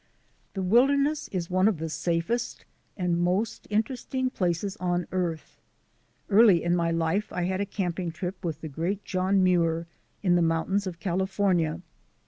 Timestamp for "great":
8.67-9.05